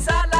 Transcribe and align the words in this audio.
साथ 0.00 0.34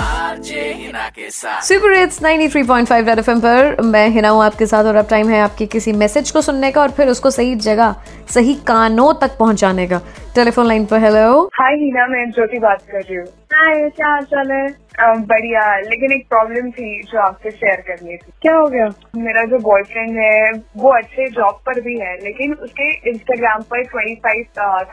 आरजे 0.00 0.72
हिना 0.72 1.08
के 1.08 1.30
super 1.30 1.92
hits 1.98 2.22
93.5 2.22 3.08
red 3.08 3.18
FM 3.18 3.40
पर। 3.40 3.80
मैं 3.80 4.08
हिना 4.08 4.28
हूँ 4.28 4.42
आपके 4.44 4.66
साथ 4.66 4.84
और 4.84 4.96
अब 4.96 5.08
टाइम 5.10 5.28
है 5.28 5.40
आपके 5.40 5.66
किसी 5.66 5.92
मैसेज 5.92 6.30
को 6.30 6.40
सुनने 6.40 6.70
का 6.70 6.82
और 6.82 6.90
फिर 6.90 7.08
उसको 7.08 7.30
सही 7.30 7.54
जगह, 7.54 7.94
सही 8.30 8.54
कानों 8.54 9.12
तक 9.14 9.36
पहुँचाने 9.38 9.86
का। 9.86 10.00
टेलीफोन 10.34 10.66
लाइन 10.66 10.86
पर 10.86 10.98
हेलो 10.98 11.42
हाय 11.54 11.74
हिना, 11.74 12.06
मैं 12.06 12.30
ज्योति 12.30 12.58
बात 12.58 12.82
कर 12.82 13.00
रही 13.00 13.16
हूँ। 13.16 13.26
हाय 13.56 13.88
क्या 13.96 14.08
हाल 14.08 14.24
चाल 14.30 14.50
है 14.52 14.66
बढ़िया। 15.28 15.60
लेकिन 15.80 16.12
एक 16.12 16.24
प्रॉब्लम 16.28 16.70
थी 16.70 17.02
जो 17.02 17.18
आपसे 17.20 17.50
शेयर 17.50 17.80
करनी 17.86 18.16
थी। 18.16 18.32
क्या 18.42 18.54
हो 18.54 18.66
गया? 18.66 18.86
मेरा 19.16 19.44
जो 19.44 19.58
बॉयफ्रेंड 19.58 20.18
है 20.18 20.50
वो 20.76 20.90
अच्छे 20.96 21.28
जॉब 21.30 21.60
पर 21.66 21.80
भी 21.80 21.96
है 22.00 22.14
लेकिन 22.22 22.52
उसके 22.66 22.88
इंस्टाग्राम 23.10 23.62
पर 23.70 23.82
ट्वेंटी 23.84 24.14
फाइव 24.26 24.44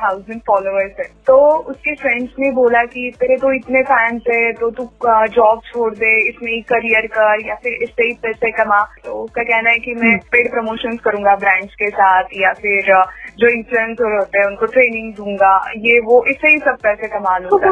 थाउज़ेंड 0.02 0.42
फॉलोअर्स 0.48 1.00
है। 1.00 1.06
तो 1.28 1.38
उसके 1.74 1.96
फ्रेंड्स 1.96 2.34
ने 2.40 2.52
बोला 2.52 2.84
कि 2.86 3.12
तेरे 3.20 3.38
तो 3.38 3.52
इतने 3.54 3.82
फैंस 3.92 4.22
है 4.30 4.52
तो 4.54 4.70
तू 4.80 4.88
जॉब 5.36 5.62
छोड़ 5.66 5.94
दे 5.96 6.14
इसमें 6.30 6.52
ही 6.52 6.62
करियर 6.72 7.08
कर 7.16 7.46
या 7.48 7.56
फिर 7.64 7.84
इससे 7.84 8.08
ही 8.08 8.14
पैसे 8.24 8.52
कमा। 8.64 8.82
तो 9.06 9.14
उसका 9.24 9.44
कहना 9.44 9.70
है 9.70 9.80
कि 9.80 9.96
मैं 9.96 10.18
पेड 10.32 10.52
प्रमोशन 10.52 10.98
करूँगा 11.06 11.36
ब्रांड्स 11.46 11.76
के 11.84 11.90
साथ 11.92 12.36
या 12.38 12.54
फिर 12.62 12.94
जो 13.38 13.48
इन्फ्लुएंसर 13.50 14.18
होते 14.18 14.40
हैं 14.40 14.46
उनको 14.48 14.66
ट्रेनिंग 14.74 15.14
दूँगा। 15.16 15.54
ये 15.86 16.00
वो 16.02 16.24
इससे 16.30 16.50
ही 16.50 16.58
सब 16.66 16.78
पैसे 16.84 17.08
कमा 17.10 17.38
लूँगा। 17.38 17.72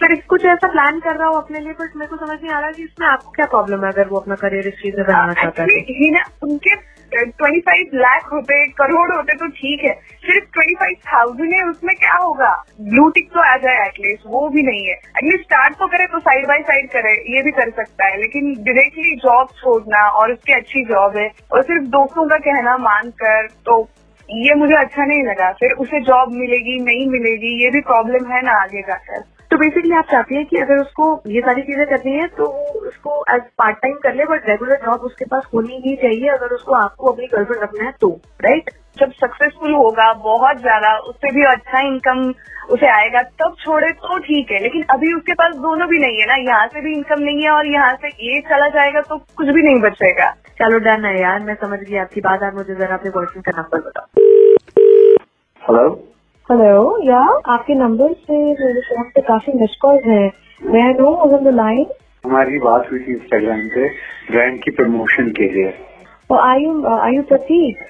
सिर्फ़ 0.00 0.20
कुछ 0.28 0.44
ऐसा 0.46 0.68
प्लान 0.68 0.98
कर 1.00 1.16
रहा 1.16 1.28
हूँ 1.28 1.36
अपने 1.36 1.60
लिए 1.60 1.72
बट 1.80 1.96
मेरे 1.96 2.08
को 2.08 2.16
समझ 2.16 2.38
नहीं 2.40 2.52
आ 2.52 2.60
रहा 2.60 2.70
कि 2.70 2.82
इसमें 2.82 3.06
आपको 3.08 3.30
क्या 3.30 3.46
प्रॉब्लम 3.46 3.84
है 3.84 3.90
अगर 3.92 4.08
वो 4.08 4.18
अपना 4.18 4.34
करियर 4.42 4.68
इस 4.68 4.74
चीज़ 4.74 4.96
में 4.96 5.04
बनाना 5.06 5.34
चाहता 5.34 5.62
है 5.62 5.80
तो। 5.80 6.10
ना 6.12 6.24
उनके 6.42 6.74
ट्वेंटी 7.12 7.60
फाइव 7.60 7.90
लाख 7.94 8.32
होते 8.32 8.56
करोड़ 8.72 9.10
होते 9.12 9.36
तो 9.36 9.46
ठीक 9.50 9.84
है। 9.84 9.92
सिर्फ़ 10.24 10.44
ट्वेंटी 10.52 10.74
फाइव 10.74 10.96
थाउज़ेंड 11.06 11.52
है 11.54 11.62
उसमें 11.68 11.94
क्या 11.96 12.16
होगा? 12.16 12.50
ब्लू 12.80 13.08
टिक 13.10 13.28
तो 13.34 13.40
आ 13.42 13.56
जाए 13.56 13.86
एटलीस्ट 13.86 14.22
वो 14.26 14.48
भी 14.48 14.62
नहीं 14.62 14.86
है। 14.86 14.94
एटलीस्ट 14.94 15.44
स्टार्ट 15.44 15.74
तो 15.78 15.86
करे 15.86 16.06
तो 16.06 16.18
साइड 16.20 16.46
बाय 16.48 16.62
साइड 16.70 16.88
करे 16.90 17.12
ये 17.34 17.42
भी 17.42 17.50
कर 17.50 17.70
सकता 17.80 18.06
है। 18.06 18.20
लेकिन 18.20 18.52
डायरेक्टली 18.60 19.16
जॉब 19.24 19.48
छोड़ना 19.60 20.06
और 20.10 20.32
उसकी 20.32 20.52
अच्छी 20.52 20.84
जॉब 20.84 21.16
है 21.16 21.28
और 21.52 21.62
सिर्फ़ 21.62 21.88
दोस्तों 21.96 22.28
का 22.28 22.38
कहना 22.46 22.76
मानकर 22.78 23.46
तो 23.66 23.80
ये 24.28 24.54
मुझे 24.54 24.74
अच्छा 24.76 25.04
नहीं 25.04 25.24
लगा। 25.24 25.50
फिर 25.60 25.72
उसे 25.80 26.00
जॉब 26.04 26.32
मिलेगी 26.34 26.78
नहीं 26.84 27.06
मिलेगी 27.10 27.52
ये 27.64 27.70
भी 27.70 27.80
प्रॉब्लम 27.90 28.32
है 28.32 28.42
ना 28.42 28.60
आगे 28.62 28.82
जाकर। 28.82 29.22
तो 29.50 29.56
बेसिकली 29.58 29.94
आप 29.96 30.04
चाहती 30.10 30.34
हैं 30.34 30.44
कि 30.46 30.56
अगर 30.56 30.78
उसको 30.78 31.06
ये 31.28 31.40
सारी 31.40 31.62
चीज़ें 31.62 31.86
करनी 31.86 32.12
है 32.12 32.26
तो 32.36 32.44
उसको 32.88 33.14
एज 33.34 33.40
पार्ट 33.58 33.76
टाइम 33.76 33.94
कर 34.02 34.14
ले 34.14 34.24
बट 34.24 34.48
रेगुलर 34.48 34.76
जॉब 34.84 35.00
उसके 35.04 35.24
पास 35.24 35.48
होनी 35.54 35.80
ही 35.86 35.94
चाहिए। 35.96 36.28
अगर 36.30 36.54
उसको 36.54 36.74
आपको 36.74 37.10
अपनी 37.12 37.26
गर्लफ्रेंड 37.26 37.62
रखना 37.62 37.84
है 37.84 37.92
तो 38.00 38.08
राइट 38.44 38.70
जब 38.98 39.12
सक्सेसफुल 39.14 39.72
होगा 39.74 40.12
बहुत 40.24 40.60
ज़्यादा 40.60 40.96
उससे 41.08 41.30
भी 41.34 41.44
अच्छा 41.46 41.80
इनकम 41.80 42.22
उसे 42.70 42.88
आएगा 42.88 43.22
तब 43.42 43.54
छोड़े 43.60 43.90
तो 43.92 44.18
ठीक 44.18 44.50
है। 44.50 44.60
लेकिन 44.62 44.82
अभी 44.90 45.12
उसके 45.14 45.34
पास 45.34 45.54
दोनों 45.56 45.88
भी 45.88 45.98
नहीं 45.98 46.20
है 46.20 46.26
ना। 46.26 46.36
यहाँ 46.42 46.66
से 46.66 46.80
भी 46.80 46.92
इनकम 46.92 47.20
नहीं 47.20 47.42
है 47.42 47.50
और 47.50 47.66
यहाँ 47.66 47.94
से 47.96 48.08
ये 48.26 48.40
चला 48.50 48.68
जाएगा 48.68 49.00
तो 49.00 49.18
कुछ 49.36 49.48
भी 49.48 49.62
नहीं 49.62 49.80
बचेगा। 49.80 50.30
चलो 50.60 50.78
डन 50.78 51.04
है 51.04 51.20
यार 51.20 51.40
मैं 51.40 51.54
समझ 51.56 51.78
गई 51.78 51.96
आपकी 51.96 52.20
बात। 52.20 52.42
आप 52.42 52.54
मुझे 52.54 52.74
जरा 52.74 52.94
अपने 52.94 53.10
बॉयफ्रेंड 53.10 53.44
का 53.44 53.52
नंबर 53.56 53.80
बताओ। 53.88 54.06
हेलो 55.62 55.99
हेलो 56.50 56.78
या 57.04 57.18
आपके 57.54 57.74
नंबर 57.74 58.12
से 58.12 58.36
मेरे 58.36 58.80
फ़ोन 58.80 59.02
पे 59.14 59.20
काफ़ी 59.20 59.52
मिस 59.58 59.74
कॉल्स 59.82 60.06
हैं। 60.06 60.30
मैं 60.62 60.86
नो 60.94 61.10
ऑन 61.26 61.44
द 61.44 61.52
लाइन 61.54 61.84
हमारी 62.24 62.58
बात 62.58 62.90
हुई 62.90 62.98
थी 63.00 63.12
इंस्टाग्राम 63.12 63.60
पे 63.74 63.86
ब्रांड 64.30 64.58
की 64.62 64.70
प्रमोशन 64.70 65.28
के 65.36 65.48
लिए। 65.52 65.66
आई 66.38 66.64
you 66.64 66.72
I 66.86 67.16
you 67.16 67.22
Prateek 67.28 67.84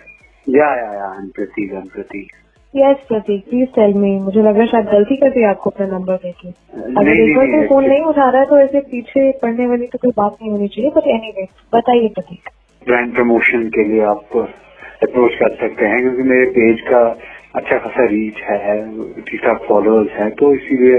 yeah 0.47 0.69
yeah 0.81 0.93
yeah 0.95 1.09
I'm 1.15 1.31
Prateek 1.37 1.73
I'm 1.73 1.89
Prateek 1.95 2.29
yes 2.75 3.07
Prateek 3.09 3.49
please 3.49 3.69
tell 3.69 3.95
me 3.95 4.13
मुझे 4.19 4.43
लग 4.43 4.53
रहा 4.53 4.61
है 4.61 4.67
शायद 4.67 4.93
गलती 4.93 5.17
कर 5.17 5.31
दी 5.31 5.45
आपको 5.45 5.71
अपना 5.71 5.87
नंबर 5.87 6.17
देके। 6.27 6.49
अगर 6.49 7.13
एक 7.17 7.37
बार 7.37 7.47
कोई 7.47 7.67
फ़ोन 7.69 7.85
नहीं 7.85 7.99
नहीं 7.99 8.09
उठा 8.13 8.29
रहा 8.31 8.41
है 8.41 8.47
तो 8.47 8.59
ऐसे 8.59 8.81
पीछे 8.93 9.31
पड़ने 9.43 9.67
वाली 9.67 9.87
तो 9.87 9.99
कोई 9.99 10.13
बात 10.17 10.37
नहीं 10.43 10.53
होनी 10.53 10.69
चाहिए 10.69 10.91
बट 10.91 11.09
एनी 11.17 11.33
वे 11.39 11.49
बताइए 11.75 12.09
प्रतीक 12.15 12.55
ब्रांड 12.87 13.15
प्रमोशन 13.15 13.69
के 13.79 13.89
लिए 13.89 14.05
आप 14.15 14.39
अप्रोच 15.03 15.35
कर 15.35 15.57
सकते 15.57 15.87
हैं 15.87 16.01
क्योंकि 16.01 16.23
मेरे 16.31 16.47
पेज 16.55 16.81
का 16.81 17.05
अच्छा 17.55 17.77
खासा 17.79 18.05
रीच 18.07 18.37
है 18.43 18.75
ठीक 19.23 19.41
ठाक 19.45 19.63
फॉलोअर्स 19.69 20.11
हैं 20.11 20.31
तो 20.31 20.53
इसीलिए 20.55 20.99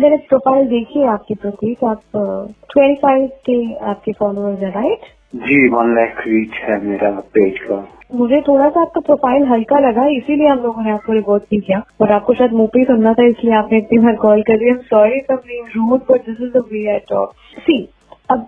मैंने 0.00 0.16
प्रोफ़ाइल 0.28 0.66
देखी 0.68 1.00
है 1.00 1.06
आपकी 1.08 1.34
प्रतीक 1.34 1.84
आप 1.84 2.02
ट्वेंटी 2.72 2.94
फाइव 3.02 3.26
के 3.46 3.56
आपके 3.90 4.12
फॉलोअर्स 4.18 4.62
है 4.62 4.70
राइट 4.72 5.06
जी 5.44 5.56
वन 5.68 5.94
लाख 5.96 6.22
रीच 6.26 6.54
है 6.64 6.80
मेरा 6.84 7.10
पेज 7.34 7.58
का। 7.60 7.78
मुझे 8.14 8.40
थोड़ा 8.40 8.68
सा 8.68 8.80
आपका 8.80 9.00
प्रोफ़ाइल 9.06 9.44
हल्का 9.46 9.78
लगा 9.78 10.06
इसीलिए 10.08 10.48
हम 10.48 10.58
लोगों 10.58 10.82
ने 10.82 10.90
आपको 10.90 11.12
रिपोर्ट 11.12 11.42
नहीं 11.42 11.60
किया। 11.60 11.82
और 12.00 12.12
आपको 12.12 12.34
शायद 12.34 12.52
मुँह 12.52 12.68
पे 12.74 12.84
सुनना 12.84 13.12
था 13.14 13.26
इसलिए 13.26 13.54
आपने 13.54 13.78
इतनी 13.78 13.98
बार 13.98 14.16
कॉल 14.22 14.42
कर 14.42 14.58
दी। 14.58 14.72
Sorry 14.84 15.20
for 15.28 15.36
being 15.38 15.66
rude 15.76 16.00
but 16.10 16.26
this 16.26 16.40
is 16.40 16.52
the 16.52 16.64
way 16.72 16.86
I 16.92 16.98
talk 17.10 17.32
see 17.58 17.82
अब 18.30 18.46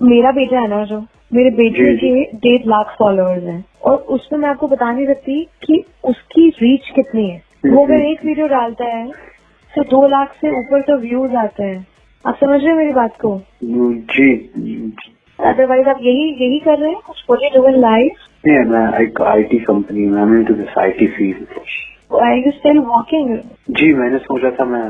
मेरा 0.00 0.30
बेटा 0.32 0.60
है 0.60 0.68
ना 0.68 0.84
जो 0.84 1.00
मेरे 1.34 1.50
बेटे। 1.56 1.96
के 1.96 2.22
डेढ़ 2.38 2.68
लाख 2.68 2.94
फॉलोअर्स 2.98 3.42
हैं। 3.44 3.64
और 3.84 3.96
उसमें 3.96 4.38
मैं 4.40 4.48
आपको 4.48 4.68
बता 4.68 4.92
नहीं 4.92 5.06
सकती 5.06 5.44
कि 5.64 5.84
उसकी 6.04 6.48
रीच 6.48 6.88
कितनी 6.94 7.28
है। 7.28 7.42
वो 7.66 7.84
अगर 7.84 8.00
एक 8.02 8.24
वीडियो 8.24 8.46
डालता 8.48 8.84
है 8.84 9.06
तो 9.72 9.82
दो 9.84 10.06
लाख 10.08 10.32
से 10.32 10.50
ऊपर 10.58 10.80
तो 10.80 10.96
व्यूज़ 10.96 11.34
आते 11.36 11.62
हैं। 11.62 11.86
आप 12.26 12.36
समझ 12.36 12.60
रहे 12.60 12.68
हैं 12.68 12.76
मेरी 12.76 12.92
बात 12.92 13.16
को? 13.16 13.40
जी। 13.64 14.34
अदरवाइज़ 15.38 15.88
आप 15.88 15.98
यही 16.02 16.24
यही 16.40 16.58
कर 16.58 16.78
रहे 16.78 16.90
हैं? 16.90 17.00
कुछ 17.06 17.24
डू 17.54 17.68
लाइफ 17.80 18.12
नहीं 18.46 18.58
मैं 18.58 18.98
एक 18.98 19.20
आईटी 19.22 19.58
कंपनी 19.58 20.06
में 20.06 20.20
I 20.22 20.44
to 20.44 20.54
this 20.54 20.78
IT 20.78 21.06
field 21.06 21.59
I 22.10 22.40
you 22.40 22.50
still 22.50 22.78
walking 22.78 23.28
जी 23.70 23.92
मैंने 23.94 24.18
सोचा 24.18 24.50
था 24.50 24.64
मैं 24.64 24.84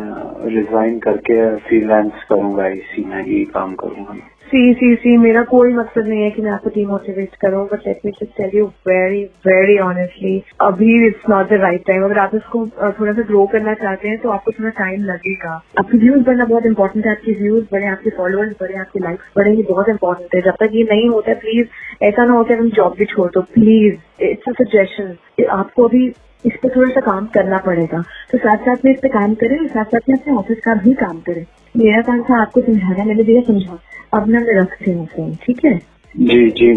रिजाइन 0.51 0.99
करके 0.99 1.35
फ्रीलांस 1.59 2.23
करूँगा 2.29 2.67
इसी 2.67 3.05
में 3.05 3.23
ही 3.25 3.45
काम 3.55 3.75
करूँगा। 3.75 4.15
सी 4.51 4.73
सी 4.75 4.95
सी 4.95 5.17
मेरा 5.17 5.43
कोई 5.51 5.73
मकसद 5.75 6.07
नहीं 6.07 6.23
है 6.23 6.31
कि 6.31 6.43
मैं 6.43 6.51
आपको 6.51 6.71
डिमोटिवेट 6.75 7.35
करूँ 7.41 7.67
but 7.73 7.87
let 7.87 8.01
me 8.07 8.13
just 8.13 8.37
tell 8.37 8.57
you 8.59 8.65
very 8.89 9.23
very 9.47 9.77
honestly 9.79 10.33
अभी 10.61 11.07
it's 11.07 11.29
not 11.31 11.49
the 11.49 11.61
right 11.63 11.85
time 11.87 12.05
अगर 12.05 12.19
आप 12.19 12.35
इसको 12.35 12.67
थोड़ा 13.01 13.13
सा 13.13 13.23
ग्रो 13.23 13.45
करना 13.53 13.75
चाहते 13.83 14.09
हैं 14.09 14.19
तो 14.23 14.31
आपको 14.31 14.53
थोड़ा 14.53 14.71
टाइम 14.79 15.05
लगेगा। 15.05 15.53
आपके 15.79 15.99
व्यूज़ 15.99 16.25
बढ़ना 16.27 16.45
बहुत 16.45 16.67
इंपॉर्टेंट 16.67 17.07
है 17.07 17.13
आपके 17.13 17.33
व्यूज़ 17.43 17.65
बढ़े 17.73 17.87
आपके 17.89 18.11
फॉलोअर्स 18.17 18.55
बढ़े 18.61 18.79
आपके 18.81 19.01
लाइक्स 19.01 19.31
बढ़े 19.37 19.53
ये 19.53 19.67
बहुत 19.71 19.89
इंपॉर्टेंट 19.89 20.35
है। 20.35 20.41
जब 20.41 20.57
तक 20.61 20.75
ये 20.75 20.83
नहीं 20.91 21.09
होता 21.09 21.35
प्लीज़ 21.45 22.05
ऐसा 22.05 22.25
ना 22.25 22.33
हो 22.33 22.43
कि 22.45 22.55
हम 22.55 22.71
जॉब 22.81 22.97
भी 22.99 23.05
छोड़ 23.15 23.31
दो। 23.35 23.43
प्लीज़ 23.55 24.25
इट्स 24.31 24.49
अ 24.49 24.63
सजेशन 24.63 25.17
आपको 25.51 25.89
अभी 25.89 26.09
इस 26.45 26.53
पर 26.63 26.69
थोड़ा 26.77 26.91
सा 26.91 27.01
काम 27.01 27.27
करना 27.35 27.59
पड़ेगा। 27.59 28.03
तो 28.33 28.39
साथ 28.39 28.57
साथ 28.59 28.85
में 28.85 28.93
इस 28.93 28.99
पे 29.03 29.09
काम 29.09 29.35
करें 29.35 29.59
और 29.59 29.67
साथ 29.69 29.85
साथ 29.85 30.09
में 30.09 30.17
अपने 30.17 30.35
ऑफ़िस 30.35 30.59
का 30.65 30.75
भी 30.75 30.93
काम 30.95 31.21
करें। 31.21 31.45
मेरा 31.77 32.01
काम 32.03 32.23
था 32.23 32.41
आपको 32.43 32.61
समझाना 32.61 33.05
मैंने 33.05 33.23
दिया 33.23 33.43
समझा। 33.43 33.79
अब 34.15 34.29
ना 34.29 34.41
मैं 34.41 34.61
रखती 34.61 34.91
हूँ 34.91 35.07
फ़ोन 35.07 35.35
ठीक 35.45 35.65
है? 35.65 35.81
जी 36.15 36.51
जी 36.51 36.71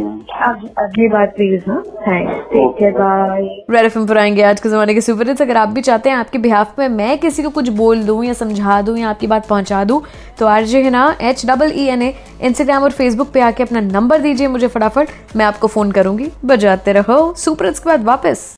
अब 0.43 0.67
अगली 0.79 1.07
बार 1.09 1.25
प्लीज़ 1.27 1.63
हाँ? 1.69 1.81
Thanks 2.07 2.43
take 2.51 2.75
care 2.79 2.91
bye 2.91 3.41
Red 3.71 3.85
FM 3.85 3.97
पर 3.99 4.17
आएँगे 4.17 4.41
आज 4.43 4.59
के 4.59 4.69
जमाने 4.69 4.93
के 4.93 5.01
सुपर 5.01 5.27
हिट्स 5.27 5.41
अगर 5.41 5.57
आप 5.57 5.69
भी 5.69 5.81
चाहते 5.81 6.09
हैं 6.09 6.17
आपके 6.17 6.37
बिहाफ 6.37 6.79
में 6.79 6.87
मैं 6.89 7.17
किसी 7.19 7.43
को 7.43 7.49
कुछ 7.49 7.69
बोल 7.79 8.03
दूँ 8.05 8.23
या 8.25 8.33
समझा 8.33 8.81
दूँ 8.81 8.97
या 8.97 9.09
आपकी 9.09 9.27
बात 9.27 9.47
पहुँचा 9.47 9.83
दूँ 9.83 10.01
तो 10.39 10.47
आर 10.47 10.63
जे 10.65 10.83
है 10.83 10.89
ना 10.89 11.05
H 11.21 11.45
double 11.47 11.71
E 11.75 11.87
N 11.87 12.01
A 12.01 12.13
Instagram 12.41 12.83
और 12.83 12.91
फेसबुक 12.91 13.31
पे 13.33 13.41
आके 13.41 13.63
अपना 13.63 13.79
नंबर 13.81 14.21
दीजिए 14.21 14.47
मुझे 14.47 14.67
फटाफट। 14.67 15.07
मैं 15.35 15.45
आपको 15.45 15.67
फ़ोन 15.67 15.91
करूँगी। 15.91 16.31
बजाते 16.45 16.93
रहो। 16.93 17.33
सुपर 17.35 17.65
हिट्स 17.65 17.79
के 17.79 17.89
बाद 17.89 18.03
वापस। 18.05 18.53